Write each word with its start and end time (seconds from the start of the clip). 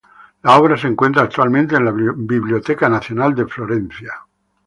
La 0.41 0.57
obra 0.57 0.75
se 0.77 0.87
encuentra 0.87 1.21
actualmente 1.21 1.75
en 1.75 1.85
la 1.85 1.91
Biblioteca 1.91 2.89
Nacional 2.89 3.35
de 3.35 3.45
Florencia. 3.45 4.13